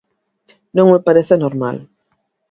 [0.75, 1.77] Non me parece normal.